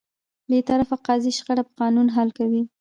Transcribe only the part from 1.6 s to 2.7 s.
په قانون حل کوي.